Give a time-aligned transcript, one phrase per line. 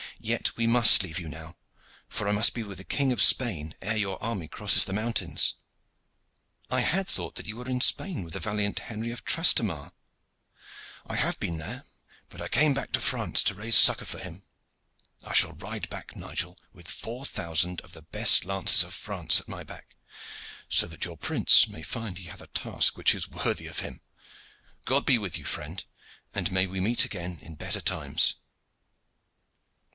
[0.19, 1.55] Yet we must leave you now,
[2.07, 5.55] for I must be with the King of Spain ere your army crosses the mountains."
[6.71, 9.91] "I had thought that you were in Spain with the valiant Henry of Trastamare."
[11.05, 11.85] "I have been there,
[12.29, 14.43] but I came to France to raise succor for him.
[15.23, 19.47] I shall ride back, Nigel, with four thousand of the best lances of France at
[19.47, 19.95] my back,
[20.69, 24.01] so that your prince may find he hath a task which is worthy of him.
[24.85, 25.83] God be with you, friend,
[26.33, 28.35] and may we meet again in better times!"